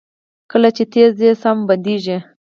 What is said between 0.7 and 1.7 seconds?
چې چټک ځئ ساه مو